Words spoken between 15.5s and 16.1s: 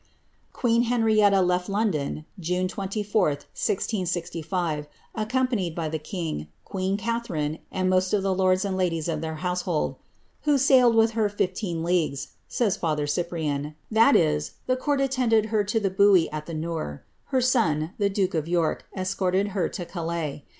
her to the